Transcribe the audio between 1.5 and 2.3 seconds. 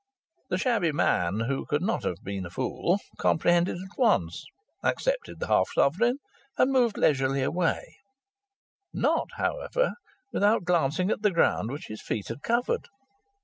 could not have